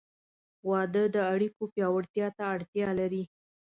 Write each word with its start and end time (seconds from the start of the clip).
•واده 0.69 1.03
د 1.15 1.17
اړیکو 1.33 1.63
پیاوړتیا 1.73 2.27
ته 2.37 2.43
اړتیا 2.55 2.87
لري. 2.99 3.23